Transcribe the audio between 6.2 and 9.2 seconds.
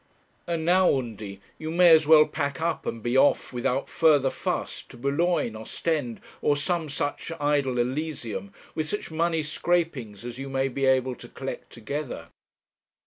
or some such idle Elysium, with such